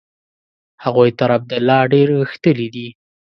هغوی 0.83 1.09
تر 1.19 1.29
عبدالله 1.37 1.79
ډېر 1.93 2.07
غښتلي 2.21 2.67
دي. 2.75 2.87